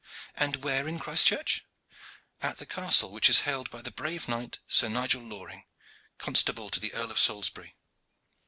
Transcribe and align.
"And 0.33 0.55
where 0.63 0.87
is 0.87 0.99
Christchurch?" 0.99 1.63
"At 2.41 2.57
the 2.57 2.65
castle 2.65 3.11
which 3.11 3.29
is 3.29 3.41
held 3.41 3.69
by 3.69 3.83
the 3.83 3.91
brave 3.91 4.27
knight, 4.27 4.57
Sir 4.67 4.89
Nigel 4.89 5.21
Loring, 5.21 5.65
constable 6.17 6.71
to 6.71 6.79
the 6.79 6.91
Earl 6.95 7.11
of 7.11 7.19
Salisbury." 7.19 7.75